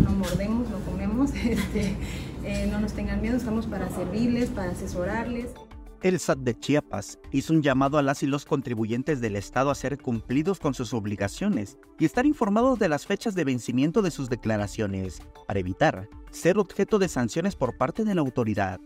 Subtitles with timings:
[0.00, 0.10] ¿no?
[0.10, 1.96] Mordemos, no comemos, este,
[2.44, 5.50] eh, no nos tengan miedo, estamos para servirles, para asesorarles.
[6.02, 9.74] El SAT de Chiapas hizo un llamado a las y los contribuyentes del Estado a
[9.76, 14.28] ser cumplidos con sus obligaciones y estar informados de las fechas de vencimiento de sus
[14.28, 18.80] declaraciones, para evitar ser objeto de sanciones por parte de la autoridad.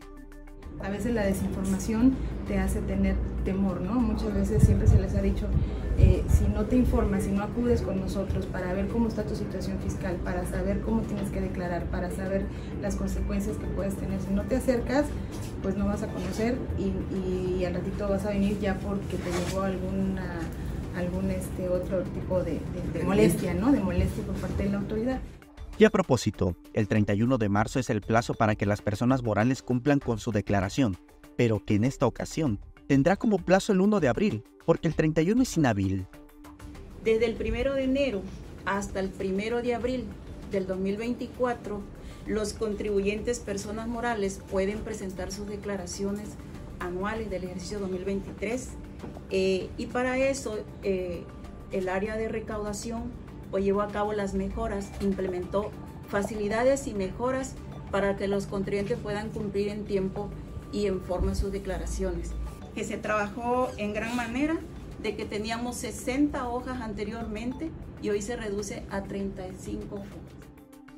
[0.83, 2.15] A veces la desinformación
[2.47, 3.95] te hace tener temor, ¿no?
[3.95, 5.47] Muchas veces siempre se les ha dicho,
[5.99, 9.35] eh, si no te informas, si no acudes con nosotros para ver cómo está tu
[9.35, 12.45] situación fiscal, para saber cómo tienes que declarar, para saber
[12.83, 15.07] las consecuencias que puedes tener, si no te acercas,
[15.63, 19.63] pues no vas a conocer y, al ratito vas a venir ya porque te llegó
[19.63, 20.39] alguna
[20.97, 22.61] algún este otro tipo de,
[22.95, 23.71] de molestia, ¿no?
[23.73, 25.21] De molestia por parte de la autoridad.
[25.79, 29.61] Y a propósito, el 31 de marzo es el plazo para que las personas morales
[29.61, 30.97] cumplan con su declaración,
[31.37, 35.43] pero que en esta ocasión tendrá como plazo el 1 de abril, porque el 31
[35.43, 36.07] es inhábil.
[37.05, 38.23] Desde el 1 de enero
[38.65, 40.05] hasta el 1 de abril
[40.51, 41.83] del 2024,
[42.27, 46.31] los contribuyentes personas morales pueden presentar sus declaraciones
[46.81, 48.71] anuales del ejercicio 2023
[49.31, 51.23] eh, y para eso eh,
[51.71, 55.71] el área de recaudación pues llevó a cabo las mejoras, implementó
[56.09, 57.55] facilidades y mejoras
[57.91, 60.31] para que los contribuyentes puedan cumplir en tiempo
[60.73, 62.33] y en forma sus declaraciones.
[62.75, 64.59] Que se trabajó en gran manera
[65.03, 67.71] de que teníamos 60 hojas anteriormente
[68.03, 70.09] y hoy se reduce a 35 hojas.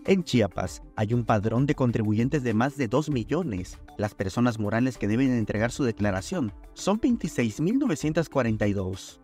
[0.04, 3.76] En Chiapas hay un padrón de contribuyentes de más de 2 millones.
[3.98, 9.18] Las personas morales que deben entregar su declaración son 26.942.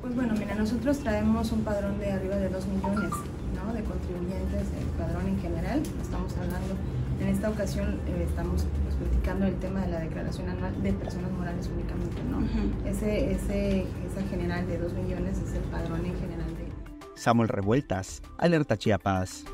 [0.00, 3.10] Pues bueno, mira, nosotros traemos un padrón de arriba de 2 millones
[3.54, 3.72] ¿no?
[3.74, 6.74] de contribuyentes, el padrón en general, estamos hablando,
[7.20, 11.30] en esta ocasión eh, estamos pues, platicando el tema de la declaración anual de personas
[11.32, 12.88] morales únicamente, ¿no?
[12.88, 16.70] ese, ese, esa general de 2 millones es el padrón en general de...
[17.14, 19.44] Samuel Revueltas, Alerta Chiapas.